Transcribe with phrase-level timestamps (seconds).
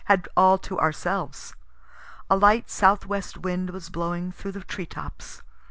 [0.05, 1.53] had all to ourselves.
[2.27, 5.43] A light south west wind was blowing through the tree tops.